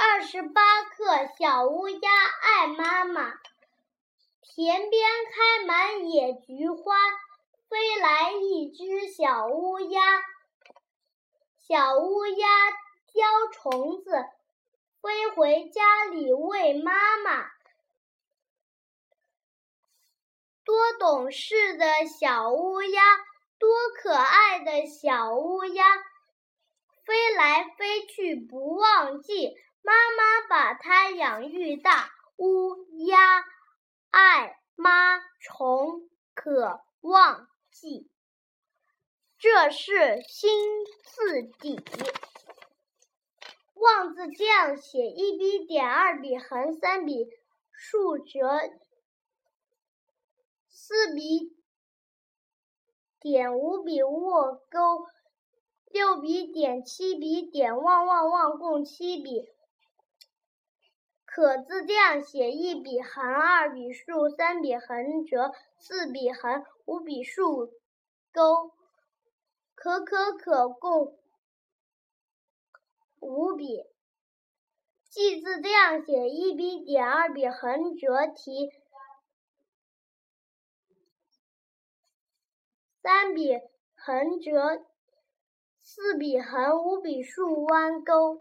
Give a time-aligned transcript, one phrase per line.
[0.00, 1.98] 二十八课，小乌鸦
[2.40, 3.32] 爱妈妈。
[4.42, 6.94] 田边开满野菊花，
[7.68, 10.22] 飞来一只小乌鸦。
[11.66, 12.46] 小乌鸦
[13.12, 14.24] 叼虫子，
[15.02, 17.50] 飞回家里喂妈妈。
[20.64, 23.02] 多懂事的小乌鸦，
[23.58, 23.68] 多
[24.00, 25.96] 可爱的小乌鸦，
[27.04, 29.56] 飞来飞去不忘记。
[29.88, 33.42] 妈妈把它养育大，乌鸦
[34.10, 38.10] 爱妈虫可忘记。
[39.38, 40.50] 这是新
[41.02, 41.80] 字底。
[43.76, 47.26] 望字这样写：一笔点，二笔横，三笔
[47.72, 48.60] 竖折，
[50.68, 51.56] 四笔
[53.20, 55.06] 点，五笔卧钩，
[55.86, 59.48] 六笔点，七笔点，旺旺旺，共七笔。
[61.38, 67.70] 可字这样写：一笔横，二笔竖，三笔横折，四笔横，五笔竖
[68.32, 68.72] 钩。
[69.76, 71.16] 可可可共
[73.20, 73.84] 五笔。
[75.10, 78.72] 记字这样写：一笔点，二笔横折提，
[83.00, 83.60] 三笔
[83.94, 84.84] 横折，
[85.82, 88.36] 四笔横，五笔竖弯钩。